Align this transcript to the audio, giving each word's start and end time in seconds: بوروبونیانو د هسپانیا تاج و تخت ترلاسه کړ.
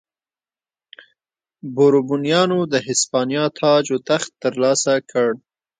بوروبونیانو 1.75 2.59
د 2.71 2.73
هسپانیا 2.87 3.45
تاج 3.59 3.85
و 3.91 3.97
تخت 4.09 4.29
ترلاسه 4.43 4.93
کړ. 5.11 5.29